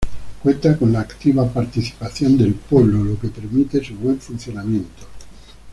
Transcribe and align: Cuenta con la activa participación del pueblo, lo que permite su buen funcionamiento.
Cuenta 0.41 0.75
con 0.79 0.91
la 0.91 1.01
activa 1.01 1.47
participación 1.53 2.35
del 2.35 2.55
pueblo, 2.55 3.03
lo 3.03 3.19
que 3.19 3.27
permite 3.27 3.83
su 3.83 3.93
buen 3.97 4.19
funcionamiento. 4.19 5.05